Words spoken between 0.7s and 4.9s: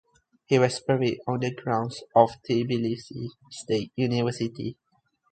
buried on the grounds of Tbilisi State University.